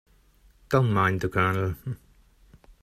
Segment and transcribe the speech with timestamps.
[0.69, 1.75] Don't mind the Colonel.